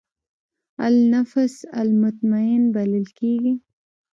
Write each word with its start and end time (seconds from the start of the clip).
النفس 0.87 1.55
المطمئنه 1.81 2.71
بلل 2.75 3.05
کېږي. 3.19 3.53